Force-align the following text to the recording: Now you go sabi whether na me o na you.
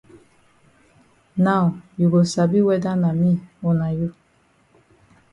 Now 1.45 1.79
you 1.95 2.09
go 2.09 2.21
sabi 2.23 2.59
whether 2.63 2.95
na 2.95 3.11
me 3.19 3.31
o 3.67 3.69
na 3.79 3.87
you. 3.99 4.09